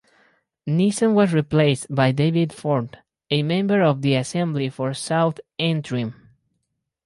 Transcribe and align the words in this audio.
Neeson 0.67 1.13
was 1.13 1.31
replaced 1.31 1.93
by 1.93 2.11
David 2.11 2.51
Ford, 2.51 2.97
a 3.29 3.43
member 3.43 3.83
of 3.83 4.01
the 4.01 4.15
Assembly 4.15 4.67
for 4.67 4.95
South 4.95 5.39
Antrim. 5.59 6.15